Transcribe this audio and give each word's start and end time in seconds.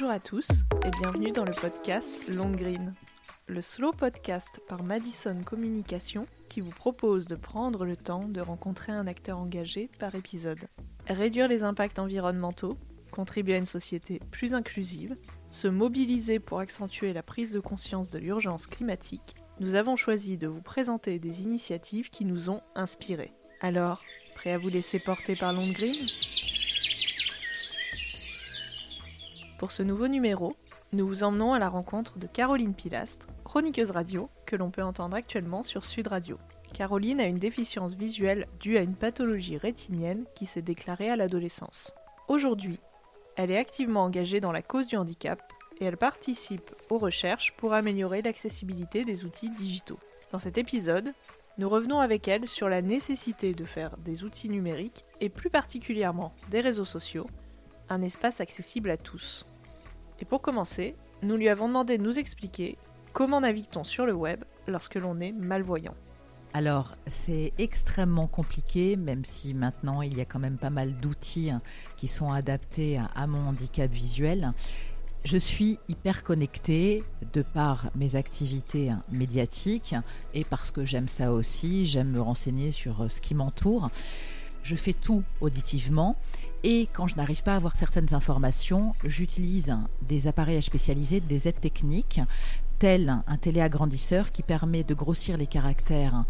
Bonjour 0.00 0.14
à 0.14 0.20
tous 0.20 0.48
et 0.86 0.90
bienvenue 1.02 1.32
dans 1.32 1.44
le 1.44 1.50
podcast 1.50 2.28
Long 2.28 2.52
Green, 2.52 2.94
le 3.48 3.60
slow 3.60 3.90
podcast 3.90 4.62
par 4.68 4.84
Madison 4.84 5.42
Communication 5.44 6.28
qui 6.48 6.60
vous 6.60 6.70
propose 6.70 7.26
de 7.26 7.34
prendre 7.34 7.84
le 7.84 7.96
temps 7.96 8.20
de 8.28 8.40
rencontrer 8.40 8.92
un 8.92 9.08
acteur 9.08 9.38
engagé 9.38 9.90
par 9.98 10.14
épisode. 10.14 10.68
Réduire 11.08 11.48
les 11.48 11.64
impacts 11.64 11.98
environnementaux, 11.98 12.78
contribuer 13.10 13.54
à 13.54 13.58
une 13.58 13.66
société 13.66 14.20
plus 14.30 14.54
inclusive, 14.54 15.16
se 15.48 15.66
mobiliser 15.66 16.38
pour 16.38 16.60
accentuer 16.60 17.12
la 17.12 17.24
prise 17.24 17.50
de 17.50 17.58
conscience 17.58 18.12
de 18.12 18.20
l'urgence 18.20 18.68
climatique, 18.68 19.34
nous 19.58 19.74
avons 19.74 19.96
choisi 19.96 20.36
de 20.36 20.46
vous 20.46 20.62
présenter 20.62 21.18
des 21.18 21.42
initiatives 21.42 22.08
qui 22.10 22.24
nous 22.24 22.50
ont 22.50 22.60
inspirés. 22.76 23.32
Alors, 23.60 24.00
prêt 24.36 24.52
à 24.52 24.58
vous 24.58 24.68
laisser 24.68 25.00
porter 25.00 25.34
par 25.34 25.52
Long 25.52 25.72
Green? 25.72 25.96
Pour 29.58 29.72
ce 29.72 29.82
nouveau 29.82 30.06
numéro, 30.06 30.52
nous 30.92 31.04
vous 31.04 31.24
emmenons 31.24 31.52
à 31.52 31.58
la 31.58 31.68
rencontre 31.68 32.16
de 32.16 32.28
Caroline 32.28 32.74
Pilastre, 32.74 33.26
chroniqueuse 33.42 33.90
radio, 33.90 34.30
que 34.46 34.54
l'on 34.54 34.70
peut 34.70 34.84
entendre 34.84 35.16
actuellement 35.16 35.64
sur 35.64 35.84
Sud 35.84 36.06
Radio. 36.06 36.38
Caroline 36.72 37.20
a 37.20 37.26
une 37.26 37.40
déficience 37.40 37.94
visuelle 37.94 38.46
due 38.60 38.78
à 38.78 38.82
une 38.82 38.94
pathologie 38.94 39.56
rétinienne 39.56 40.26
qui 40.36 40.46
s'est 40.46 40.62
déclarée 40.62 41.10
à 41.10 41.16
l'adolescence. 41.16 41.92
Aujourd'hui, 42.28 42.78
elle 43.34 43.50
est 43.50 43.58
activement 43.58 44.04
engagée 44.04 44.38
dans 44.38 44.52
la 44.52 44.62
cause 44.62 44.86
du 44.86 44.96
handicap 44.96 45.42
et 45.80 45.86
elle 45.86 45.96
participe 45.96 46.70
aux 46.88 46.98
recherches 46.98 47.52
pour 47.56 47.72
améliorer 47.72 48.22
l'accessibilité 48.22 49.04
des 49.04 49.24
outils 49.24 49.50
digitaux. 49.50 49.98
Dans 50.30 50.38
cet 50.38 50.56
épisode, 50.56 51.12
nous 51.58 51.68
revenons 51.68 51.98
avec 51.98 52.28
elle 52.28 52.46
sur 52.46 52.68
la 52.68 52.80
nécessité 52.80 53.54
de 53.54 53.64
faire 53.64 53.96
des 53.96 54.22
outils 54.22 54.50
numériques 54.50 55.04
et 55.20 55.28
plus 55.28 55.50
particulièrement 55.50 56.32
des 56.52 56.60
réseaux 56.60 56.84
sociaux 56.84 57.26
un 57.90 58.02
espace 58.02 58.40
accessible 58.40 58.90
à 58.90 58.96
tous. 58.96 59.46
Et 60.20 60.24
pour 60.24 60.42
commencer, 60.42 60.94
nous 61.22 61.36
lui 61.36 61.48
avons 61.48 61.68
demandé 61.68 61.98
de 61.98 62.02
nous 62.02 62.18
expliquer 62.18 62.76
comment 63.12 63.40
navigue-t-on 63.40 63.84
sur 63.84 64.06
le 64.06 64.14
web 64.14 64.44
lorsque 64.66 64.96
l'on 64.96 65.20
est 65.20 65.32
malvoyant. 65.32 65.94
Alors, 66.54 66.94
c'est 67.06 67.52
extrêmement 67.58 68.26
compliqué, 68.26 68.96
même 68.96 69.24
si 69.24 69.52
maintenant 69.54 70.02
il 70.02 70.16
y 70.16 70.20
a 70.20 70.24
quand 70.24 70.38
même 70.38 70.56
pas 70.56 70.70
mal 70.70 70.94
d'outils 70.94 71.50
hein, 71.50 71.60
qui 71.96 72.08
sont 72.08 72.32
adaptés 72.32 72.98
à 73.14 73.26
mon 73.26 73.46
handicap 73.46 73.90
visuel. 73.90 74.52
Je 75.24 75.36
suis 75.36 75.78
hyper 75.88 76.22
connectée 76.22 77.02
de 77.32 77.42
par 77.42 77.90
mes 77.96 78.14
activités 78.16 78.90
hein, 78.90 79.02
médiatiques 79.10 79.94
et 80.32 80.44
parce 80.44 80.70
que 80.70 80.84
j'aime 80.84 81.08
ça 81.08 81.32
aussi, 81.32 81.86
j'aime 81.86 82.10
me 82.10 82.20
renseigner 82.20 82.70
sur 82.70 83.02
euh, 83.02 83.08
ce 83.08 83.20
qui 83.20 83.34
m'entoure. 83.34 83.90
Je 84.68 84.76
fais 84.76 84.92
tout 84.92 85.22
auditivement 85.40 86.14
et 86.62 86.90
quand 86.92 87.06
je 87.06 87.16
n'arrive 87.16 87.42
pas 87.42 87.54
à 87.54 87.56
avoir 87.56 87.74
certaines 87.74 88.12
informations, 88.12 88.92
j'utilise 89.02 89.74
des 90.02 90.28
appareillages 90.28 90.64
spécialisés, 90.64 91.20
des 91.20 91.48
aides 91.48 91.58
techniques, 91.58 92.20
tel 92.78 93.22
un 93.26 93.36
téléagrandisseur 93.38 94.30
qui 94.30 94.42
permet 94.42 94.84
de 94.84 94.92
grossir 94.92 95.38
les 95.38 95.46
caractères 95.46 96.26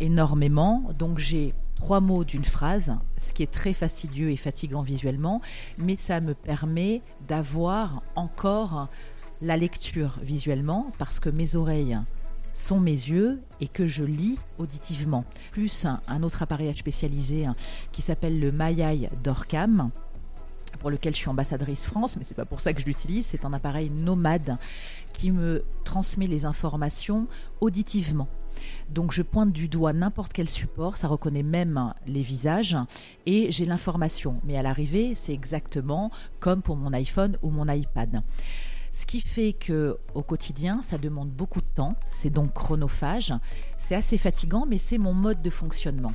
énormément. 0.00 0.84
Donc 0.98 1.18
j'ai 1.18 1.52
trois 1.74 2.00
mots 2.00 2.24
d'une 2.24 2.46
phrase, 2.46 2.94
ce 3.18 3.34
qui 3.34 3.42
est 3.42 3.52
très 3.52 3.74
fastidieux 3.74 4.30
et 4.30 4.38
fatigant 4.38 4.80
visuellement, 4.80 5.42
mais 5.76 5.98
ça 5.98 6.22
me 6.22 6.32
permet 6.32 7.02
d'avoir 7.28 8.02
encore 8.14 8.88
la 9.42 9.58
lecture 9.58 10.18
visuellement 10.22 10.90
parce 10.98 11.20
que 11.20 11.28
mes 11.28 11.56
oreilles 11.56 11.98
sont 12.56 12.80
mes 12.80 12.90
yeux 12.90 13.40
et 13.60 13.68
que 13.68 13.86
je 13.86 14.02
lis 14.02 14.38
auditivement. 14.58 15.24
Plus 15.52 15.86
un, 15.86 16.22
autre 16.22 16.42
appareillage 16.42 16.78
spécialisé 16.78 17.46
hein, 17.46 17.54
qui 17.92 18.02
s'appelle 18.02 18.40
le 18.40 18.50
Mayai 18.50 19.10
d'Orcam 19.22 19.90
pour 20.80 20.90
lequel 20.90 21.14
je 21.14 21.18
suis 21.18 21.28
ambassadrice 21.28 21.86
France, 21.86 22.16
mais 22.16 22.24
c'est 22.24 22.34
pas 22.34 22.44
pour 22.44 22.60
ça 22.60 22.72
que 22.72 22.80
je 22.80 22.86
l'utilise. 22.86 23.26
C'est 23.26 23.44
un 23.44 23.52
appareil 23.52 23.90
nomade 23.90 24.56
qui 25.12 25.30
me 25.30 25.64
transmet 25.84 26.26
les 26.26 26.44
informations 26.44 27.26
auditivement. 27.60 28.28
Donc 28.88 29.12
je 29.12 29.22
pointe 29.22 29.52
du 29.52 29.68
doigt 29.68 29.92
n'importe 29.92 30.32
quel 30.32 30.48
support, 30.48 30.96
ça 30.96 31.08
reconnaît 31.08 31.42
même 31.42 31.92
les 32.06 32.22
visages 32.22 32.76
et 33.26 33.50
j'ai 33.50 33.66
l'information. 33.66 34.40
Mais 34.44 34.56
à 34.56 34.62
l'arrivée, 34.62 35.14
c'est 35.14 35.34
exactement 35.34 36.10
comme 36.40 36.62
pour 36.62 36.76
mon 36.76 36.92
iPhone 36.94 37.36
ou 37.42 37.50
mon 37.50 37.68
iPad. 37.68 38.22
Ce 38.98 39.04
qui 39.04 39.20
fait 39.20 39.52
que 39.52 39.98
au 40.14 40.22
quotidien, 40.22 40.80
ça 40.80 40.96
demande 40.96 41.28
beaucoup 41.28 41.60
de 41.60 41.66
temps, 41.66 41.96
c'est 42.08 42.30
donc 42.30 42.54
chronophage, 42.54 43.34
c'est 43.76 43.94
assez 43.94 44.16
fatigant, 44.16 44.64
mais 44.66 44.78
c'est 44.78 44.96
mon 44.96 45.12
mode 45.12 45.42
de 45.42 45.50
fonctionnement. 45.50 46.14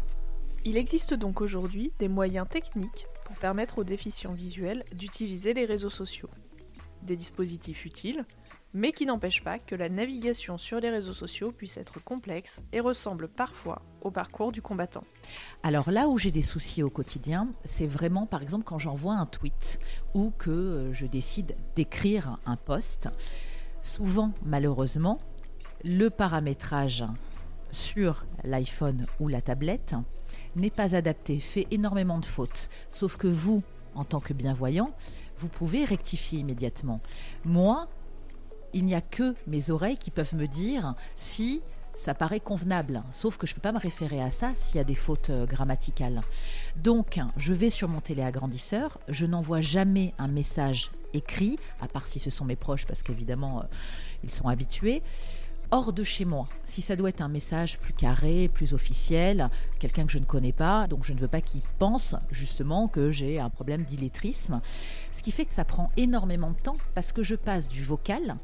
Il 0.66 0.78
existe 0.78 1.14
donc 1.14 1.42
aujourd'hui 1.42 1.94
des 2.00 2.08
moyens 2.08 2.48
techniques 2.50 3.06
pour 3.24 3.36
permettre 3.36 3.78
aux 3.78 3.84
déficients 3.84 4.34
visuels 4.34 4.84
d'utiliser 4.96 5.54
les 5.54 5.66
réseaux 5.66 5.92
sociaux. 5.92 6.30
Des 7.04 7.16
dispositifs 7.16 7.86
utiles, 7.86 8.26
mais 8.74 8.92
qui 8.92 9.06
n'empêchent 9.06 9.44
pas 9.44 9.60
que 9.60 9.76
la 9.76 9.90
navigation 9.90 10.58
sur 10.58 10.80
les 10.80 10.90
réseaux 10.90 11.14
sociaux 11.14 11.52
puisse 11.52 11.78
être 11.78 12.04
complexe 12.04 12.64
et 12.72 12.80
ressemble 12.80 13.28
parfois 13.28 13.82
au 14.02 14.12
parcours 14.12 14.52
du 14.52 14.62
combattant. 14.62 15.04
Alors 15.64 15.92
là 15.92 16.08
où 16.08 16.18
j'ai 16.18 16.32
des 16.32 16.42
soucis 16.42 16.84
au 16.84 16.90
quotidien, 16.90 17.50
c'est 17.64 17.88
vraiment 17.88 18.26
par 18.26 18.42
exemple 18.42 18.64
quand 18.64 18.80
j'envoie 18.80 19.16
un 19.16 19.26
tweet 19.26 19.80
ou 20.14 20.32
que 20.38 20.50
euh, 20.50 20.94
je 20.94 21.06
décide 21.06 21.56
d'écrire 21.76 22.38
un 22.46 22.56
post. 22.56 23.10
Souvent, 23.82 24.32
malheureusement, 24.44 25.18
le 25.84 26.10
paramétrage 26.10 27.04
sur 27.72 28.26
l'iPhone 28.44 29.06
ou 29.20 29.28
la 29.28 29.42
tablette 29.42 29.96
n'est 30.56 30.70
pas 30.70 30.96
adapté, 30.96 31.40
fait 31.40 31.68
énormément 31.72 32.20
de 32.20 32.26
fautes. 32.26 32.70
Sauf 32.90 33.18
que 33.18 33.28
vous, 33.28 33.64
en 33.96 34.04
tant 34.04 34.20
que 34.20 34.34
bienvoyant, 34.34 34.94
vous 35.38 35.48
pouvez 35.48 35.86
rectifier 35.86 36.40
immédiatement. 36.40 37.00
Moi, 37.46 37.88
il 38.74 38.86
n'y 38.86 38.96
a 38.96 39.02
que 39.02 39.36
mes 39.48 39.70
oreilles 39.70 39.98
qui 39.98 40.12
peuvent 40.12 40.36
me 40.36 40.48
dire 40.48 40.96
si 41.16 41.62
ça 41.94 42.14
paraît 42.14 42.40
convenable, 42.40 43.04
sauf 43.12 43.38
que 43.38 43.46
je 43.46 43.52
ne 43.52 43.56
peux 43.56 43.62
pas 43.62 43.72
me 43.72 43.80
référer 43.80 44.22
à 44.22 44.32
ça 44.32 44.52
s'il 44.56 44.78
y 44.78 44.80
a 44.80 44.84
des 44.84 44.96
fautes 44.96 45.30
euh, 45.30 45.46
grammaticales. 45.46 46.22
Donc, 46.78 47.20
je 47.38 47.54
vais 47.54 47.70
sur 47.70 47.90
mon 47.90 48.00
téléagrandisseur, 48.00 48.98
je 49.10 49.26
n'envoie 49.26 49.62
jamais 49.62 50.14
un 50.18 50.28
message 50.28 50.92
écrit, 51.14 51.60
à 51.82 51.88
part 51.88 52.08
si 52.08 52.20
ce 52.20 52.30
sont 52.30 52.46
mes 52.46 52.56
proches, 52.56 52.86
parce 52.86 53.04
qu'évidemment, 53.04 53.60
euh, 53.60 53.64
ils 54.24 54.32
sont 54.32 54.48
habitués 54.48 55.04
hors 55.72 55.94
de 55.94 56.04
chez 56.04 56.26
moi. 56.26 56.48
Si 56.66 56.82
ça 56.82 56.96
doit 56.96 57.10
être 57.10 57.22
un 57.22 57.30
message 57.30 57.80
plus 57.80 57.94
carré, 57.94 58.50
plus 58.54 58.74
officiel, 58.74 59.50
quelqu'un 59.80 60.06
que 60.06 60.12
je 60.12 60.20
ne 60.20 60.26
connais 60.26 60.52
pas, 60.52 60.88
donc 60.88 61.06
je 61.06 61.14
ne 61.14 61.20
veux 61.20 61.28
pas 61.28 61.42
qu'il 61.42 61.62
pense 61.80 62.16
justement 62.32 62.88
que 62.88 63.12
j'ai 63.12 63.40
un 63.40 63.50
problème 63.50 63.84
d'illettrisme. 63.84 64.62
Ce 65.12 65.24
qui 65.24 65.32
fait 65.32 65.46
que 65.46 65.54
ça 65.54 65.66
prend 65.66 65.90
énormément 65.98 66.52
de 66.52 66.60
temps 66.60 66.78
parce 66.94 67.12
que 67.12 67.24
je 67.24 67.36
passe 67.36 67.68
du 67.68 67.84
vocal 67.84 68.36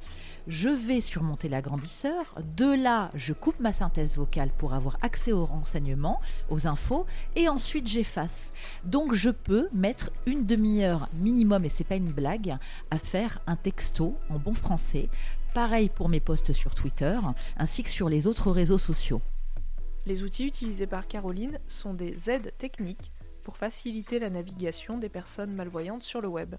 je 0.48 0.70
vais 0.70 1.02
surmonter 1.02 1.50
l'agrandisseur. 1.50 2.34
De 2.56 2.74
là, 2.74 3.12
je 3.14 3.34
coupe 3.34 3.59
ma 3.59 3.74
synthèse 3.74 4.16
vocale 4.16 4.50
pour 4.58 4.74
avoir 4.74 4.98
accès 5.02 5.34
aux 5.34 5.46
renseignements, 5.46 6.22
aux 6.50 6.68
infos, 6.68 7.06
et 7.36 7.50
ensuite 7.50 7.88
j'efface. 7.88 8.54
Donc 8.86 9.14
je 9.14 9.30
peux 9.30 9.68
mettre 9.74 10.09
une 10.26 10.46
demi-heure 10.46 11.09
minimum, 11.14 11.66
et 11.66 11.70
c'est 11.70 11.84
pas 11.84 11.96
une 11.96 12.12
blague, 12.12 12.58
à 12.92 12.98
faire 12.98 13.40
un 13.46 13.56
texto 13.56 14.16
en 14.30 14.40
bon 14.40 14.54
français 14.54 15.09
Pareil 15.57 15.90
pour 15.90 16.07
mes 16.07 16.19
posts 16.19 16.53
sur 16.53 16.75
Twitter, 16.75 17.19
ainsi 17.57 17.81
que 17.81 17.90
sur 17.90 18.09
les 18.09 18.28
autres 18.28 18.51
réseaux 18.51 18.78
sociaux. 18.78 19.22
Les 20.06 20.22
outils 20.22 20.45
utilisés 20.45 20.85
par 20.85 21.07
Caroline 21.07 21.57
sont 21.68 21.95
des 21.95 22.29
aides 22.29 22.53
techniques 22.59 23.12
pour 23.41 23.57
faciliter 23.57 24.19
la 24.19 24.29
navigation 24.29 25.00
des 25.00 25.09
personnes 25.09 25.56
malvoyantes 25.56 26.03
sur 26.03 26.22
le 26.22 26.28
web. 26.28 26.57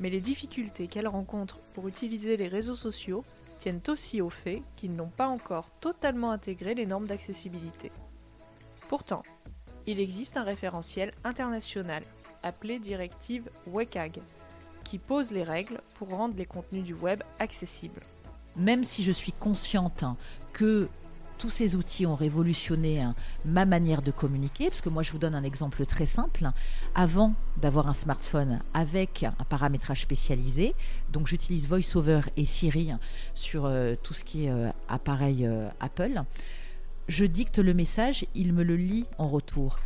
Mais 0.00 0.08
les 0.08 0.22
difficultés 0.22 0.86
qu'elle 0.86 1.08
rencontre 1.08 1.58
pour 1.74 1.88
utiliser 1.88 2.38
les 2.38 2.48
réseaux 2.48 2.74
sociaux 2.74 3.22
tiennent 3.58 3.82
aussi 3.88 4.22
au 4.22 4.30
fait 4.30 4.62
qu'ils 4.76 4.96
n'ont 4.96 5.10
pas 5.10 5.28
encore 5.28 5.68
totalement 5.82 6.30
intégré 6.30 6.74
les 6.74 6.86
normes 6.86 7.06
d'accessibilité. 7.06 7.92
Pourtant, 8.88 9.24
il 9.84 10.00
existe 10.00 10.38
un 10.38 10.44
référentiel 10.44 11.12
international 11.22 12.02
appelé 12.42 12.78
directive 12.78 13.50
WCAG 13.66 14.22
qui 14.84 14.96
pose 14.96 15.32
les 15.32 15.44
règles 15.44 15.82
pour 15.96 16.08
rendre 16.08 16.38
les 16.38 16.46
contenus 16.46 16.84
du 16.84 16.94
web 16.94 17.22
accessibles 17.38 18.00
même 18.56 18.84
si 18.84 19.02
je 19.02 19.12
suis 19.12 19.32
consciente 19.32 20.04
que 20.52 20.88
tous 21.42 21.50
ces 21.50 21.74
outils 21.74 22.06
ont 22.06 22.14
révolutionné 22.14 23.00
hein, 23.00 23.16
ma 23.44 23.64
manière 23.64 24.00
de 24.00 24.12
communiquer, 24.12 24.68
parce 24.68 24.80
que 24.80 24.88
moi 24.88 25.02
je 25.02 25.10
vous 25.10 25.18
donne 25.18 25.34
un 25.34 25.42
exemple 25.42 25.84
très 25.86 26.06
simple. 26.06 26.48
Avant 26.94 27.34
d'avoir 27.60 27.88
un 27.88 27.94
smartphone 27.94 28.60
avec 28.74 29.24
un 29.24 29.44
paramétrage 29.48 30.02
spécialisé, 30.02 30.76
donc 31.10 31.26
j'utilise 31.26 31.68
VoiceOver 31.68 32.20
et 32.36 32.44
Siri 32.44 32.92
sur 33.34 33.64
euh, 33.64 33.96
tout 34.00 34.14
ce 34.14 34.24
qui 34.24 34.46
est 34.46 34.50
euh, 34.50 34.70
appareil 34.88 35.44
euh, 35.44 35.68
Apple, 35.80 36.22
je 37.08 37.24
dicte 37.24 37.58
le 37.58 37.74
message, 37.74 38.24
il 38.36 38.52
me 38.52 38.62
le 38.62 38.76
lit 38.76 39.06
en 39.18 39.28
retour. 39.28 39.80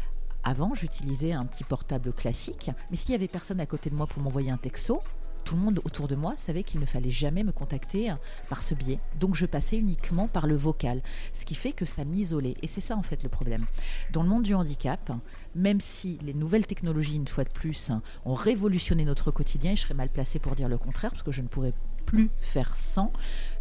Avant, 0.45 0.75
j'utilisais 0.75 1.33
un 1.33 1.47
petit 1.47 1.65
portable 1.65 2.12
classique, 2.12 2.71
mais 2.91 2.99
s'il 2.99 3.12
y 3.12 3.15
avait 3.15 3.29
personne 3.29 3.61
à 3.61 3.67
côté 3.67 3.89
de 3.89 3.95
moi 3.95 4.07
pour 4.07 4.23
m'envoyer 4.23 4.51
un 4.51 4.59
texto, 4.59 5.01
tout 5.47 5.55
le 5.55 5.63
monde 5.63 5.81
autour 5.85 6.09
de 6.09 6.17
moi 6.17 6.35
savait 6.37 6.65
qu'il 6.65 6.81
ne 6.81 6.87
fallait 6.87 7.09
jamais 7.09 7.45
me 7.45 7.53
contacter 7.53 8.13
par 8.51 8.63
ce 8.63 8.75
biais. 8.75 8.99
Donc 9.21 9.37
je 9.37 9.47
passais 9.47 9.79
uniquement 9.79 10.27
par 10.27 10.49
le 10.49 10.57
vocal, 10.57 11.01
ce 11.33 11.45
qui 11.45 11.55
fait 11.55 11.73
que 11.73 11.85
ça 11.85 12.05
m'isolait. 12.05 12.55
Et 12.63 12.67
c'est 12.67 12.81
ça 12.81 12.97
en 12.97 13.03
fait 13.03 13.23
le 13.23 13.29
problème. 13.29 13.65
Dans 14.13 14.25
le 14.25 14.29
monde 14.29 14.43
du 14.43 14.55
handicap, 14.55 15.13
même 15.55 15.81
si 15.81 16.19
les 16.23 16.35
nouvelles 16.35 16.67
technologies, 16.67 17.15
une 17.15 17.29
fois 17.29 17.45
de 17.45 17.53
plus, 17.53 17.93
ont 18.25 18.35
révolutionné 18.35 19.05
notre 19.05 19.31
quotidien, 19.31 19.77
je 19.77 19.83
serais 19.83 19.95
mal 19.95 20.09
placé 20.09 20.41
pour 20.41 20.57
dire 20.57 20.69
le 20.69 20.79
contraire, 20.79 21.13
parce 21.13 21.23
que 21.23 21.33
je 21.33 21.43
ne 21.43 21.49
pourrais 21.49 21.73
plus 22.07 22.29
faire 22.39 22.77
sans, 22.77 23.13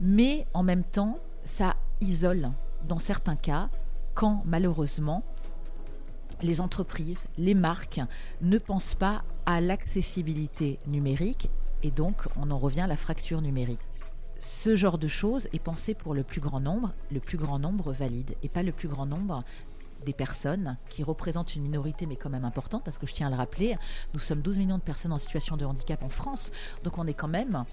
mais 0.01 0.47
en 0.55 0.63
même 0.63 0.83
temps, 0.83 1.19
ça 1.43 1.75
isole 2.01 2.51
dans 2.87 2.99
certains 2.99 3.35
cas 3.35 3.69
quand 4.15 4.41
malheureusement 4.45 5.23
les 6.41 6.61
entreprises, 6.61 7.27
les 7.37 7.53
marques 7.53 8.01
ne 8.41 8.57
pensent 8.57 8.95
pas 8.95 9.23
à 9.45 9.61
l'accessibilité 9.61 10.79
numérique 10.87 11.49
et 11.83 11.91
donc 11.91 12.27
on 12.35 12.51
en 12.51 12.57
revient 12.57 12.81
à 12.81 12.87
la 12.87 12.95
fracture 12.95 13.41
numérique. 13.41 13.79
Ce 14.39 14.75
genre 14.75 14.97
de 14.97 15.07
choses 15.07 15.47
est 15.53 15.59
pensé 15.59 15.93
pour 15.93 16.13
le 16.13 16.23
plus 16.23 16.41
grand 16.41 16.59
nombre, 16.59 16.93
le 17.11 17.19
plus 17.19 17.37
grand 17.37 17.59
nombre 17.59 17.91
valide 17.91 18.35
et 18.43 18.49
pas 18.49 18.63
le 18.63 18.71
plus 18.71 18.87
grand 18.87 19.05
nombre 19.05 19.43
des 20.05 20.13
personnes 20.13 20.77
qui 20.89 21.03
représentent 21.03 21.55
une 21.55 21.63
minorité 21.63 22.05
mais 22.05 22.15
quand 22.15 22.29
même 22.29 22.45
importante 22.45 22.83
parce 22.83 22.97
que 22.97 23.07
je 23.07 23.13
tiens 23.13 23.27
à 23.27 23.29
le 23.29 23.35
rappeler, 23.35 23.77
nous 24.13 24.19
sommes 24.19 24.41
12 24.41 24.57
millions 24.57 24.77
de 24.77 24.83
personnes 24.83 25.13
en 25.13 25.17
situation 25.17 25.57
de 25.57 25.65
handicap 25.65 26.03
en 26.03 26.09
France, 26.09 26.51
donc 26.83 26.97
on 26.97 27.07
est 27.07 27.13
quand 27.13 27.27
même 27.27 27.65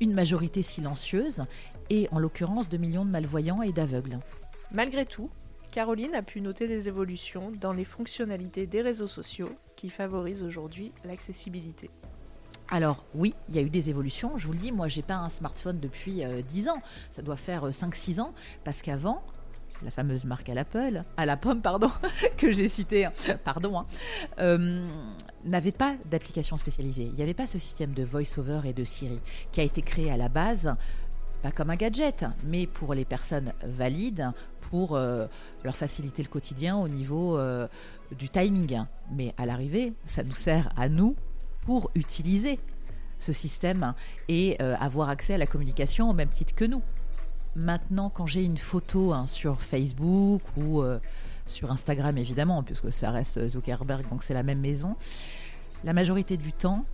une 0.00 0.12
majorité 0.12 0.62
silencieuse 0.62 1.44
et 1.88 2.08
en 2.12 2.18
l'occurrence 2.18 2.68
2 2.68 2.76
millions 2.76 3.04
de 3.04 3.10
malvoyants 3.10 3.62
et 3.62 3.72
d'aveugles. 3.72 4.18
Malgré 4.72 5.04
tout, 5.06 5.30
Caroline 5.70 6.16
a 6.16 6.22
pu 6.22 6.40
noter 6.40 6.66
des 6.66 6.88
évolutions 6.88 7.52
dans 7.60 7.72
les 7.72 7.84
fonctionnalités 7.84 8.66
des 8.66 8.82
réseaux 8.82 9.06
sociaux 9.06 9.50
qui 9.76 9.88
favorisent 9.88 10.42
aujourd'hui 10.42 10.92
l'accessibilité. 11.04 11.90
Alors 12.70 13.04
oui, 13.14 13.34
il 13.48 13.54
y 13.54 13.58
a 13.58 13.62
eu 13.62 13.70
des 13.70 13.88
évolutions. 13.88 14.36
Je 14.36 14.46
vous 14.46 14.52
le 14.52 14.58
dis, 14.58 14.72
moi, 14.72 14.88
j'ai 14.88 15.02
pas 15.02 15.16
un 15.16 15.28
smartphone 15.28 15.78
depuis 15.78 16.24
10 16.48 16.68
euh, 16.68 16.72
ans. 16.72 16.82
Ça 17.10 17.22
doit 17.22 17.36
faire 17.36 17.68
5-6 17.68 18.18
euh, 18.18 18.22
ans. 18.22 18.34
Parce 18.64 18.82
qu'avant, 18.82 19.22
la 19.84 19.92
fameuse 19.92 20.24
marque 20.24 20.48
à 20.48 20.54
à 21.16 21.26
la 21.26 21.36
pomme, 21.36 21.62
pardon, 21.62 21.90
que 22.36 22.50
j'ai 22.50 22.68
citée, 22.68 23.04
hein, 23.04 23.12
pardon, 23.44 23.78
hein, 23.78 23.86
euh, 24.40 24.84
n'avait 25.44 25.72
pas 25.72 25.94
d'application 26.06 26.56
spécialisée. 26.56 27.04
Il 27.04 27.14
n'y 27.14 27.22
avait 27.22 27.34
pas 27.34 27.46
ce 27.46 27.58
système 27.58 27.92
de 27.92 28.02
voice-over 28.02 28.62
et 28.64 28.72
de 28.72 28.84
Siri 28.84 29.20
qui 29.52 29.60
a 29.60 29.64
été 29.64 29.82
créé 29.82 30.10
à 30.10 30.16
la 30.16 30.28
base 30.28 30.74
pas 31.42 31.50
comme 31.50 31.70
un 31.70 31.76
gadget, 31.76 32.26
mais 32.44 32.66
pour 32.66 32.94
les 32.94 33.04
personnes 33.04 33.52
valides, 33.64 34.30
pour 34.70 34.96
euh, 34.96 35.26
leur 35.64 35.76
faciliter 35.76 36.22
le 36.22 36.28
quotidien 36.28 36.76
au 36.76 36.88
niveau 36.88 37.36
euh, 37.36 37.68
du 38.16 38.28
timing. 38.28 38.84
Mais 39.12 39.34
à 39.36 39.46
l'arrivée, 39.46 39.92
ça 40.06 40.22
nous 40.22 40.32
sert 40.32 40.72
à 40.76 40.88
nous 40.88 41.16
pour 41.66 41.90
utiliser 41.94 42.58
ce 43.18 43.32
système 43.32 43.94
et 44.28 44.56
euh, 44.62 44.76
avoir 44.80 45.10
accès 45.10 45.34
à 45.34 45.38
la 45.38 45.46
communication 45.46 46.08
au 46.08 46.14
même 46.14 46.30
titre 46.30 46.54
que 46.54 46.64
nous. 46.64 46.82
Maintenant, 47.56 48.08
quand 48.08 48.26
j'ai 48.26 48.44
une 48.44 48.56
photo 48.56 49.12
hein, 49.12 49.26
sur 49.26 49.60
Facebook 49.60 50.40
ou 50.56 50.84
sur 51.46 51.72
Instagram, 51.72 52.16
évidemment, 52.16 52.62
puisque 52.62 52.92
ça 52.92 53.10
reste 53.10 53.48
Zuckerberg, 53.48 54.08
donc 54.08 54.22
c'est 54.22 54.34
la 54.34 54.44
même 54.44 54.60
maison, 54.60 54.94
la 55.82 55.92
majorité 55.92 56.36
du 56.36 56.52
temps, 56.52 56.84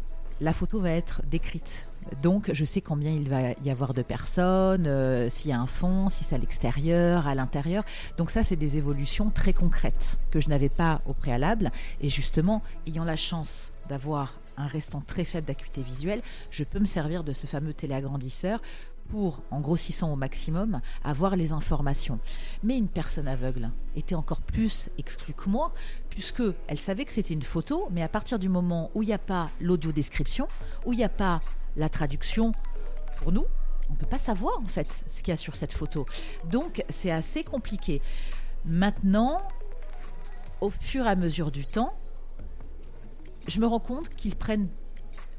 la 0.40 0.55
photo 0.55 0.81
va 0.81 0.93
être 0.93 1.20
décrite 1.26 1.87
donc, 2.23 2.50
je 2.53 2.64
sais 2.64 2.81
combien 2.81 3.11
il 3.11 3.29
va 3.29 3.53
y 3.64 3.70
avoir 3.70 3.94
de 3.94 4.03
personnes, 4.03 4.87
euh, 4.87 5.29
s'il 5.29 5.50
y 5.50 5.55
a 5.55 5.61
un 5.61 5.67
fond, 5.67 6.08
si 6.08 6.25
c'est 6.25 6.35
à 6.35 6.38
l'extérieur, 6.38 7.26
à 7.26 7.35
l'intérieur. 7.35 7.85
Donc 8.17 8.31
ça, 8.31 8.44
c'est 8.44 8.56
des 8.56 8.76
évolutions 8.76 9.31
très 9.31 9.53
concrètes 9.53 10.19
que 10.31 10.41
je 10.41 10.49
n'avais 10.49 10.69
pas 10.69 11.00
au 11.06 11.14
préalable. 11.14 11.70
Et 12.00 12.08
justement, 12.08 12.62
ayant 12.87 13.05
la 13.05 13.17
chance 13.17 13.73
d'avoir 13.88 14.35
un 14.56 14.67
restant 14.67 15.00
très 15.00 15.25
faible 15.25 15.47
d'acuité 15.47 15.82
visuelle, 15.82 16.23
je 16.50 16.64
peux 16.64 16.79
me 16.79 16.87
servir 16.87 17.25
de 17.25 17.32
ce 17.32 17.47
fameux 17.47 17.75
téléagrandisseur 17.75 18.61
pour, 19.09 19.43
en 19.50 19.61
grossissant 19.61 20.12
au 20.12 20.17
maximum, 20.17 20.81
avoir 21.05 21.37
les 21.37 21.52
informations. 21.52 22.19
Mais 22.62 22.76
une 22.76 22.88
personne 22.88 23.29
aveugle 23.29 23.70
était 23.94 24.14
encore 24.14 24.41
plus 24.41 24.88
exclue 24.99 25.35
que 25.35 25.49
moi, 25.49 25.73
puisque 26.11 26.43
elle 26.67 26.79
savait 26.79 27.05
que 27.05 27.12
c'était 27.12 27.35
une 27.35 27.43
photo, 27.43 27.88
mais 27.93 28.02
à 28.02 28.09
partir 28.09 28.38
du 28.38 28.49
moment 28.49 28.91
où 28.94 29.02
il 29.02 29.06
n'y 29.06 29.12
a 29.12 29.19
pas 29.19 29.50
l'audio 29.61 29.93
description, 29.93 30.49
où 30.85 30.93
il 30.93 30.97
n'y 30.97 31.05
a 31.05 31.09
pas 31.09 31.41
la 31.76 31.88
traduction, 31.88 32.52
pour 33.19 33.32
nous, 33.32 33.46
on 33.88 33.93
ne 33.93 33.99
peut 33.99 34.06
pas 34.06 34.19
savoir 34.19 34.58
en 34.58 34.67
fait 34.67 35.05
ce 35.06 35.23
qu'il 35.23 35.28
y 35.28 35.32
a 35.32 35.37
sur 35.37 35.56
cette 35.56 35.73
photo. 35.73 36.06
Donc 36.46 36.84
c'est 36.88 37.11
assez 37.11 37.44
compliqué. 37.44 38.02
Maintenant, 38.64 39.38
au 40.61 40.70
fur 40.70 41.06
et 41.06 41.08
à 41.08 41.17
mesure 41.17 41.50
du 41.50 41.64
temps, 41.64 41.93
je 43.46 43.61
me 43.61 43.67
rends 43.67 43.81
compte 43.81 44.08
qu'ils 44.08 44.34
prennent 44.34 44.69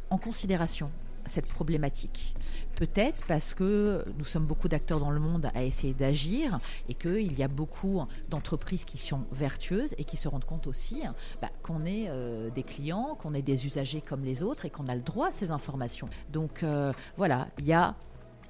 en 0.09 0.17
considération 0.17 0.87
cette 1.27 1.47
problématique. 1.47 2.35
Peut-être 2.75 3.25
parce 3.27 3.55
que 3.55 4.05
nous 4.19 4.25
sommes 4.25 4.45
beaucoup 4.45 4.67
d'acteurs 4.67 4.99
dans 4.99 5.09
le 5.09 5.19
monde 5.19 5.49
à 5.55 5.63
essayer 5.63 5.93
d'agir 5.93 6.59
et 6.87 6.93
qu'il 6.93 7.33
y 7.37 7.41
a 7.41 7.47
beaucoup 7.47 8.05
d'entreprises 8.29 8.85
qui 8.85 8.99
sont 8.99 9.25
vertueuses 9.31 9.95
et 9.97 10.03
qui 10.03 10.15
se 10.15 10.27
rendent 10.27 10.45
compte 10.45 10.67
aussi 10.67 11.01
bah, 11.41 11.49
qu'on 11.63 11.85
est 11.85 12.05
euh, 12.07 12.49
des 12.51 12.61
clients, 12.61 13.17
qu'on 13.19 13.33
est 13.33 13.41
des 13.41 13.65
usagers 13.65 14.01
comme 14.01 14.23
les 14.23 14.43
autres 14.43 14.65
et 14.65 14.69
qu'on 14.69 14.87
a 14.87 14.95
le 14.95 15.01
droit 15.01 15.29
à 15.29 15.31
ces 15.31 15.49
informations. 15.49 16.07
Donc 16.31 16.61
euh, 16.61 16.93
voilà, 17.17 17.47
il 17.57 17.65
y 17.65 17.73
a 17.73 17.95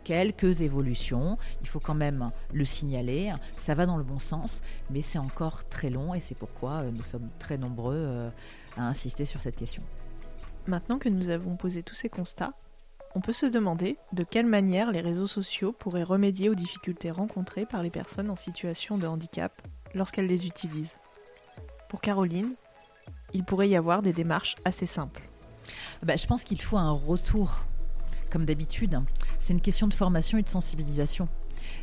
quelques 0.04 0.60
évolutions. 0.62 1.38
Il 1.62 1.68
faut 1.68 1.80
quand 1.80 1.96
même 1.96 2.32
le 2.54 2.66
signaler. 2.66 3.34
Ça 3.56 3.76
va 3.76 3.86
dans 3.86 3.98
le 3.98 4.04
bon 4.04 4.20
sens, 4.20 4.62
mais 4.90 5.02
c'est 5.02 5.20
encore 5.20 5.68
très 5.70 5.90
long 5.90 6.14
et 6.14 6.20
c'est 6.20 6.38
pourquoi 6.38 6.82
euh, 6.82 6.92
nous 6.92 7.04
sommes 7.04 7.30
très 7.40 7.58
nombreux 7.58 8.30
à 8.76 8.88
insister 8.88 9.24
sur 9.24 9.42
cette 9.42 9.56
question. 9.56 9.84
Maintenant 10.68 11.00
que 11.00 11.08
nous 11.08 11.30
avons 11.30 11.56
posé 11.56 11.82
tous 11.82 11.96
ces 11.96 12.10
constats, 12.10 12.54
on 13.16 13.22
peut 13.22 13.34
se 13.34 13.46
demander 13.46 13.98
de 14.14 14.24
quelle 14.24 14.46
manière 14.46 14.92
les 14.92 15.02
réseaux 15.02 15.28
sociaux 15.28 15.72
pourraient 15.72 16.04
remédier 16.04 16.50
aux 16.50 16.56
difficultés 16.56 17.12
rencontrées 17.12 17.66
par 17.66 17.84
les 17.84 17.90
personnes 17.90 18.30
en 18.30 18.36
situation 18.36 18.98
de 18.98 19.08
handicap 19.08 19.62
lorsqu'elles 19.94 20.28
les 20.28 20.46
utilisent. 20.46 21.00
Pour 21.90 22.02
Caroline, 22.02 22.54
il 23.34 23.44
pourrait 23.44 23.70
y 23.70 23.76
avoir 23.76 24.02
des 24.02 24.14
démarches 24.14 24.56
assez 24.66 24.86
simples. 24.86 25.30
Bah, 26.04 26.16
je 26.16 26.26
pense 26.26 26.44
qu'il 26.44 26.62
faut 26.62 26.78
un 26.78 26.92
retour, 26.92 27.66
comme 28.30 28.46
d'habitude. 28.46 29.02
C'est 29.40 29.54
une 29.54 29.62
question 29.62 29.88
de 29.88 29.94
formation 29.94 30.38
et 30.38 30.44
de 30.44 30.50
sensibilisation. 30.50 31.28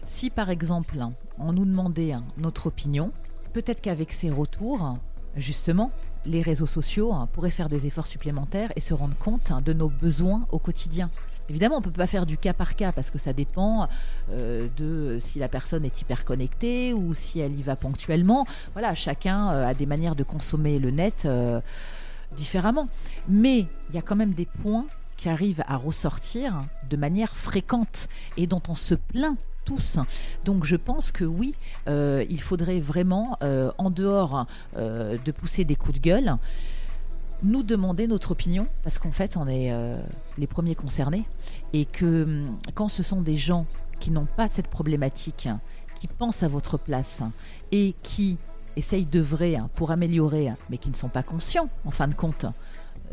Si 0.04 0.30
par 0.30 0.50
exemple 0.50 0.98
on 1.38 1.52
nous 1.52 1.64
demandait 1.64 2.14
notre 2.38 2.66
opinion, 2.66 3.12
peut-être 3.52 3.80
qu'avec 3.80 4.12
ces 4.12 4.30
retours, 4.30 4.96
justement, 5.36 5.90
les 6.26 6.42
réseaux 6.42 6.66
sociaux 6.66 7.12
hein, 7.12 7.28
pourraient 7.32 7.50
faire 7.50 7.68
des 7.68 7.86
efforts 7.86 8.06
supplémentaires 8.06 8.72
et 8.76 8.80
se 8.80 8.94
rendre 8.94 9.16
compte 9.16 9.50
hein, 9.50 9.60
de 9.64 9.72
nos 9.72 9.88
besoins 9.88 10.46
au 10.50 10.58
quotidien. 10.58 11.10
Évidemment, 11.50 11.76
on 11.76 11.80
ne 11.80 11.84
peut 11.84 11.90
pas 11.90 12.06
faire 12.06 12.24
du 12.24 12.38
cas 12.38 12.54
par 12.54 12.74
cas 12.74 12.92
parce 12.92 13.10
que 13.10 13.18
ça 13.18 13.32
dépend 13.32 13.88
euh, 14.30 14.68
de 14.76 15.18
si 15.20 15.38
la 15.38 15.48
personne 15.48 15.84
est 15.84 16.00
hyper 16.00 16.24
connectée 16.24 16.94
ou 16.94 17.12
si 17.12 17.40
elle 17.40 17.58
y 17.58 17.62
va 17.62 17.76
ponctuellement. 17.76 18.46
Voilà, 18.72 18.94
chacun 18.94 19.52
euh, 19.52 19.68
a 19.68 19.74
des 19.74 19.86
manières 19.86 20.14
de 20.14 20.22
consommer 20.22 20.78
le 20.78 20.90
net 20.90 21.24
euh, 21.26 21.60
différemment. 22.36 22.88
Mais 23.28 23.66
il 23.90 23.94
y 23.94 23.98
a 23.98 24.02
quand 24.02 24.16
même 24.16 24.32
des 24.32 24.46
points 24.46 24.86
qui 25.16 25.28
arrivent 25.28 25.62
à 25.66 25.76
ressortir 25.76 26.64
de 26.88 26.96
manière 26.96 27.36
fréquente 27.36 28.08
et 28.36 28.46
dont 28.46 28.62
on 28.68 28.74
se 28.74 28.94
plaint 28.94 29.36
tous. 29.64 29.98
Donc 30.44 30.64
je 30.64 30.76
pense 30.76 31.12
que 31.12 31.24
oui, 31.24 31.54
euh, 31.88 32.24
il 32.28 32.40
faudrait 32.40 32.80
vraiment, 32.80 33.36
euh, 33.42 33.70
en 33.78 33.90
dehors 33.90 34.46
euh, 34.76 35.16
de 35.24 35.32
pousser 35.32 35.64
des 35.64 35.76
coups 35.76 35.98
de 35.98 36.02
gueule, 36.02 36.36
nous 37.42 37.62
demander 37.62 38.06
notre 38.06 38.30
opinion, 38.30 38.66
parce 38.82 38.98
qu'en 38.98 39.12
fait 39.12 39.36
on 39.36 39.46
est 39.48 39.72
les 40.38 40.46
premiers 40.46 40.74
concernés, 40.74 41.24
et 41.72 41.84
que 41.84 42.24
hum, 42.24 42.56
quand 42.74 42.88
ce 42.88 43.02
sont 43.02 43.20
des 43.20 43.36
gens 43.36 43.66
qui 44.00 44.10
n'ont 44.10 44.26
pas 44.36 44.48
cette 44.48 44.68
problématique, 44.68 45.48
qui 46.00 46.06
pensent 46.06 46.42
à 46.42 46.48
votre 46.48 46.78
place, 46.78 47.22
et 47.72 47.94
qui 48.02 48.38
essayent 48.76 49.04
d'œuvrer 49.04 49.58
pour 49.74 49.90
améliorer, 49.90 50.52
mais 50.70 50.78
qui 50.78 50.88
ne 50.88 50.94
sont 50.94 51.08
pas 51.08 51.22
conscients, 51.22 51.68
en 51.84 51.90
fin 51.90 52.08
de 52.08 52.14
compte, 52.14 52.46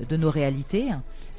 de 0.08 0.17
nos 0.17 0.29
réalités, 0.29 0.91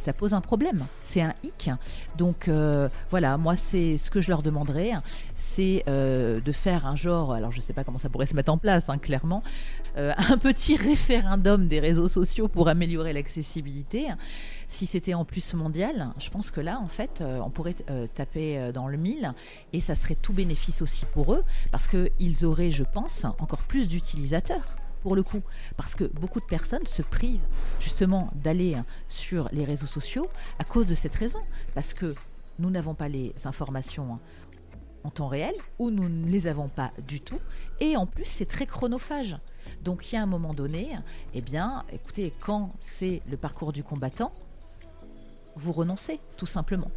ça 0.03 0.13
pose 0.13 0.35
un 0.35 0.41
problème. 0.41 0.87
C'est 1.01 1.23
un 1.23 1.35
hic. 1.45 1.71
Donc 2.19 2.49
euh, 2.49 2.89
voilà, 3.11 3.37
moi 3.37 3.57
c'est 3.57 3.97
ce 3.97 4.11
que 4.11 4.21
je 4.21 4.31
leur 4.31 4.43
demanderais, 4.43 4.93
c'est 5.37 5.85
euh, 5.89 6.41
de 6.41 6.53
faire 6.53 6.87
un 6.87 6.97
genre, 6.97 7.33
alors 7.33 7.53
je 7.53 7.59
ne 7.59 7.63
sais 7.63 7.73
pas 7.73 7.85
comment 7.85 7.99
ça 7.99 8.09
pourrait 8.09 8.27
se 8.27 8.35
mettre 8.35 8.53
en 8.53 8.59
place, 8.59 8.89
hein, 8.89 8.99
clairement, 8.99 9.43
euh, 9.97 10.13
un 10.17 10.39
petit 10.39 10.77
référendum 10.77 11.69
des 11.69 11.81
réseaux 11.81 12.09
sociaux 12.09 12.49
pour 12.49 12.69
améliorer 12.69 13.13
l'accessibilité. 13.13 14.09
Si 14.67 14.87
c'était 14.87 15.15
en 15.15 15.25
plus 15.25 15.55
mondial, 15.55 16.09
je 16.19 16.31
pense 16.31 16.51
que 16.51 16.61
là, 16.61 16.81
en 16.83 16.89
fait, 16.89 17.23
on 17.23 17.51
pourrait 17.51 17.77
taper 18.15 18.73
dans 18.73 18.89
le 18.89 18.97
mille 18.97 19.35
et 19.75 19.81
ça 19.81 19.95
serait 19.95 20.15
tout 20.15 20.33
bénéfice 20.33 20.81
aussi 20.81 21.05
pour 21.05 21.35
eux 21.35 21.45
parce 21.71 21.87
qu'ils 21.87 22.47
auraient, 22.47 22.73
je 22.73 22.85
pense, 22.85 23.27
encore 23.39 23.63
plus 23.65 23.87
d'utilisateurs 23.87 24.77
pour 25.03 25.17
le 25.17 25.23
coup, 25.23 25.43
parce 25.77 25.95
que 25.95 26.05
beaucoup 26.05 26.41
de 26.41 26.47
personnes 26.47 26.87
se 26.87 27.03
privent 27.03 27.45
justement 27.81 28.31
d'aller 28.35 28.77
sur 29.09 29.49
les 29.53 29.65
réseaux 29.65 29.87
sociaux 29.87 30.27
à 30.59 30.65
cause 30.65 30.87
de 30.87 30.95
cette 30.95 31.15
raison, 31.15 31.41
parce 31.75 31.95
que 31.95 32.15
nous 32.59 32.71
n'avons 32.71 32.95
pas 32.95 33.09
les 33.09 33.35
informations 33.45 34.19
en 35.05 35.11
temps 35.11 35.29
réel 35.29 35.55
ou 35.79 35.91
nous 35.91 36.09
ne 36.09 36.29
les 36.29 36.47
avons 36.47 36.69
pas 36.69 36.93
du 37.07 37.21
tout 37.21 37.41
et 37.81 37.97
en 37.97 38.07
plus 38.07 38.25
c'est 38.25 38.47
très 38.47 38.67
chronophage. 38.67 39.37
Donc 39.83 40.11
il 40.11 40.15
y 40.15 40.19
a 40.19 40.23
un 40.23 40.27
moment 40.27 40.55
donné, 40.55 40.91
eh 41.35 41.41
bien 41.41 41.85
écoutez, 41.93 42.33
quand 42.41 42.73
c'est 42.81 43.23
le 43.29 43.37
parcours 43.37 43.73
du 43.73 43.83
combattant, 43.83 44.33
vous 45.57 45.73
renoncez, 45.73 46.21
tout 46.37 46.47
simplement. 46.47 46.91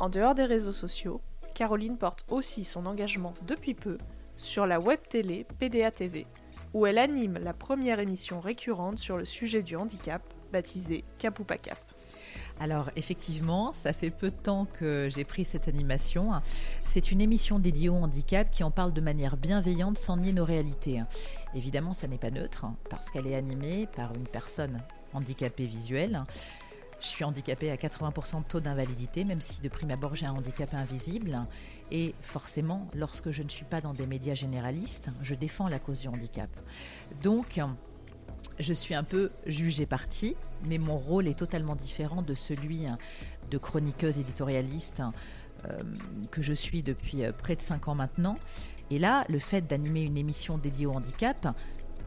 En 0.00 0.08
dehors 0.08 0.34
des 0.34 0.44
réseaux 0.44 0.72
sociaux, 0.72 1.20
Caroline 1.54 1.96
porte 1.96 2.24
aussi 2.28 2.64
son 2.64 2.84
engagement 2.84 3.32
depuis 3.46 3.74
peu 3.74 3.96
sur 4.36 4.66
la 4.66 4.80
web 4.80 4.98
télé 5.08 5.46
PDA 5.58 5.90
TV, 5.92 6.26
où 6.74 6.86
elle 6.86 6.98
anime 6.98 7.38
la 7.42 7.54
première 7.54 8.00
émission 8.00 8.40
récurrente 8.40 8.98
sur 8.98 9.16
le 9.16 9.24
sujet 9.24 9.62
du 9.62 9.76
handicap, 9.76 10.22
baptisée 10.52 11.04
Cap 11.18 11.38
ou 11.38 11.44
pas 11.44 11.56
Cap. 11.56 11.78
Alors 12.60 12.90
effectivement, 12.94 13.72
ça 13.72 13.92
fait 13.92 14.10
peu 14.10 14.30
de 14.30 14.36
temps 14.36 14.66
que 14.66 15.08
j'ai 15.08 15.24
pris 15.24 15.44
cette 15.44 15.66
animation. 15.66 16.32
C'est 16.82 17.10
une 17.10 17.20
émission 17.20 17.58
dédiée 17.58 17.88
au 17.88 17.96
handicap 17.96 18.50
qui 18.50 18.62
en 18.62 18.70
parle 18.70 18.92
de 18.92 19.00
manière 19.00 19.36
bienveillante 19.36 19.98
sans 19.98 20.16
nier 20.16 20.32
nos 20.32 20.44
réalités. 20.44 21.02
Évidemment, 21.54 21.92
ça 21.92 22.06
n'est 22.06 22.18
pas 22.18 22.30
neutre 22.30 22.66
parce 22.90 23.10
qu'elle 23.10 23.26
est 23.26 23.34
animée 23.34 23.88
par 23.96 24.14
une 24.14 24.26
personne 24.26 24.82
handicapée 25.12 25.66
visuelle. 25.66 26.24
Je 27.00 27.06
suis 27.06 27.24
handicapée 27.24 27.70
à 27.70 27.76
80% 27.76 28.38
de 28.38 28.44
taux 28.48 28.60
d'invalidité, 28.60 29.24
même 29.24 29.40
si 29.40 29.60
de 29.60 29.68
prime 29.68 29.90
abord 29.90 30.14
j'ai 30.14 30.26
un 30.26 30.32
handicap 30.32 30.72
invisible. 30.74 31.38
Et 31.90 32.14
forcément, 32.20 32.88
lorsque 32.94 33.30
je 33.30 33.42
ne 33.42 33.48
suis 33.48 33.64
pas 33.64 33.80
dans 33.80 33.94
des 33.94 34.06
médias 34.06 34.34
généralistes, 34.34 35.10
je 35.22 35.34
défends 35.34 35.68
la 35.68 35.78
cause 35.78 36.00
du 36.00 36.08
handicap. 36.08 36.48
Donc, 37.22 37.60
je 38.58 38.72
suis 38.72 38.94
un 38.94 39.04
peu 39.04 39.30
jugée 39.46 39.86
partie, 39.86 40.36
mais 40.68 40.78
mon 40.78 40.96
rôle 40.96 41.28
est 41.28 41.38
totalement 41.38 41.76
différent 41.76 42.22
de 42.22 42.34
celui 42.34 42.86
de 43.50 43.58
chroniqueuse 43.58 44.18
éditorialiste 44.18 45.02
euh, 45.66 45.78
que 46.30 46.42
je 46.42 46.52
suis 46.52 46.82
depuis 46.82 47.24
euh, 47.24 47.32
près 47.32 47.56
de 47.56 47.62
5 47.62 47.88
ans 47.88 47.94
maintenant. 47.94 48.34
Et 48.90 48.98
là, 48.98 49.24
le 49.28 49.38
fait 49.38 49.62
d'animer 49.62 50.02
une 50.02 50.18
émission 50.18 50.58
dédiée 50.58 50.86
au 50.86 50.92
handicap, 50.92 51.56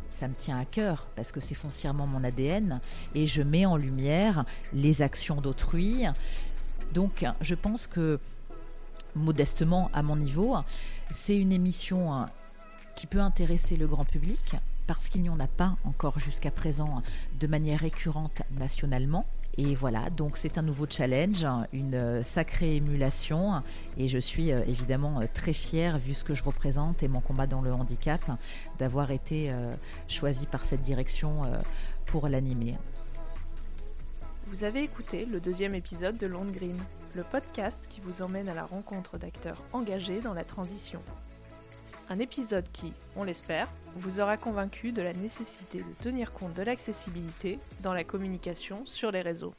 ça 0.09 0.27
me 0.27 0.33
tient 0.33 0.57
à 0.57 0.65
cœur 0.65 1.07
parce 1.15 1.31
que 1.31 1.39
c'est 1.39 1.55
foncièrement 1.55 2.07
mon 2.07 2.23
ADN 2.23 2.79
et 3.15 3.27
je 3.27 3.41
mets 3.41 3.65
en 3.65 3.77
lumière 3.77 4.45
les 4.73 5.01
actions 5.01 5.41
d'autrui. 5.41 6.05
Donc 6.93 7.25
je 7.41 7.55
pense 7.55 7.87
que 7.87 8.19
modestement 9.15 9.89
à 9.93 10.03
mon 10.03 10.15
niveau, 10.15 10.55
c'est 11.11 11.37
une 11.37 11.51
émission 11.51 12.27
qui 12.95 13.07
peut 13.07 13.19
intéresser 13.19 13.77
le 13.77 13.87
grand 13.87 14.05
public 14.05 14.55
parce 14.87 15.09
qu'il 15.09 15.21
n'y 15.21 15.29
en 15.29 15.39
a 15.39 15.47
pas 15.47 15.75
encore 15.83 16.19
jusqu'à 16.19 16.51
présent 16.51 17.01
de 17.39 17.47
manière 17.47 17.81
récurrente 17.81 18.41
nationalement. 18.57 19.25
Et 19.59 19.73
voilà, 19.73 20.11
donc 20.11 20.37
c'est 20.37 20.59
un 20.59 20.61
nouveau 20.61 20.85
challenge, 20.87 21.45
une 21.73 21.95
euh, 21.95 22.21
sacrée 22.21 22.75
émulation. 22.75 23.63
Et 23.97 24.07
je 24.07 24.19
suis 24.19 24.51
euh, 24.51 24.59
évidemment 24.67 25.19
euh, 25.19 25.25
très 25.33 25.53
fière, 25.53 25.97
vu 25.97 26.13
ce 26.13 26.23
que 26.23 26.35
je 26.35 26.43
représente 26.43 27.01
et 27.01 27.07
mon 27.07 27.21
combat 27.21 27.47
dans 27.47 27.61
le 27.61 27.73
handicap, 27.73 28.21
d'avoir 28.77 29.09
été 29.09 29.51
choisie 30.07 30.45
par 30.45 30.65
cette 30.65 30.81
direction 30.81 31.41
pour 32.05 32.27
l'animer. 32.27 32.75
Vous 34.47 34.63
avez 34.63 34.83
écouté 34.83 35.25
le 35.25 35.39
deuxième 35.39 35.75
épisode 35.75 36.17
de 36.17 36.27
Long 36.27 36.45
Green, 36.45 36.77
le 37.15 37.23
podcast 37.23 37.87
qui 37.89 37.99
vous 38.01 38.21
emmène 38.21 38.49
à 38.49 38.53
la 38.53 38.65
rencontre 38.65 39.17
d'acteurs 39.17 39.63
engagés 39.73 40.21
dans 40.21 40.33
la 40.33 40.43
transition. 40.43 41.01
Un 42.09 42.19
épisode 42.19 42.65
qui, 42.71 42.93
on 43.17 43.23
l'espère, 43.23 43.67
vous 43.95 44.21
aura 44.21 44.37
convaincu 44.37 44.91
de 44.93 45.01
la 45.01 45.13
nécessité 45.13 45.79
de 45.79 46.03
tenir 46.03 46.31
compte 46.31 46.53
de 46.53 46.63
l'accessibilité 46.63 47.59
dans 47.81 47.93
la 47.93 48.05
communication 48.05 48.85
sur 48.85 49.11
les 49.11 49.21
réseaux. 49.21 49.53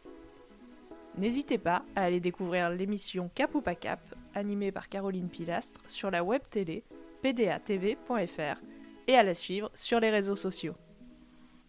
N'hésitez 1.18 1.58
pas 1.58 1.82
à 1.94 2.04
aller 2.04 2.20
découvrir 2.20 2.70
l'émission 2.70 3.30
Cap 3.34 3.54
ou 3.54 3.60
pas 3.60 3.74
Cap, 3.74 4.00
animée 4.34 4.72
par 4.72 4.88
Caroline 4.88 5.28
Pilastre, 5.28 5.80
sur 5.88 6.10
la 6.10 6.24
web 6.24 6.40
télé 6.48 6.84
pdatv.fr 7.22 8.60
et 9.08 9.16
à 9.16 9.22
la 9.22 9.34
suivre 9.34 9.70
sur 9.74 10.00
les 10.00 10.10
réseaux 10.10 10.36
sociaux. 10.36 10.74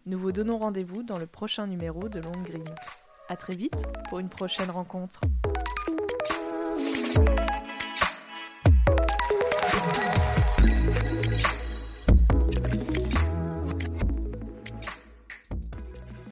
Nous 0.05 0.19
vous 0.19 0.31
donnons 0.31 0.59
rendez-vous 0.59 1.03
dans 1.03 1.17
le 1.17 1.27
prochain 1.27 1.67
numéro 1.67 2.07
de 2.07 2.21
Long 2.21 2.41
Green. 2.43 2.63
A 3.27 3.35
très 3.35 3.55
vite 3.55 3.85
pour 4.07 4.19
une 4.19 4.29
prochaine 4.29 4.71
rencontre. 4.71 5.21